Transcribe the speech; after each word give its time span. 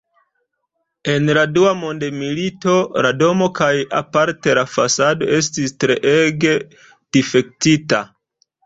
En 1.15 1.27
la 1.37 1.43
Dua 1.57 1.73
Mondmilito 1.81 2.75
la 3.07 3.13
domo 3.19 3.51
kaj 3.61 3.69
aparte 4.01 4.59
la 4.63 4.67
fasado 4.79 5.29
estis 5.43 5.79
treege 5.87 6.61
difektita. 7.21 8.07